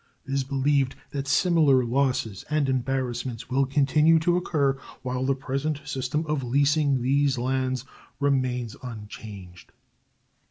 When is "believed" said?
0.43-0.95